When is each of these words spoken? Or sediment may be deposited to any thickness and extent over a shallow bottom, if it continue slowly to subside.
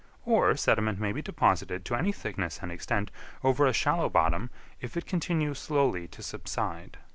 Or 0.25 0.57
sediment 0.57 0.99
may 0.99 1.11
be 1.11 1.21
deposited 1.21 1.85
to 1.85 1.93
any 1.93 2.11
thickness 2.11 2.57
and 2.63 2.71
extent 2.71 3.11
over 3.43 3.67
a 3.67 3.71
shallow 3.71 4.09
bottom, 4.09 4.49
if 4.79 4.97
it 4.97 5.05
continue 5.05 5.53
slowly 5.53 6.07
to 6.07 6.23
subside. 6.23 6.97